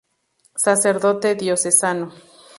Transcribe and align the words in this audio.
Sacerdote 0.55 1.35
diocesano. 1.35 2.11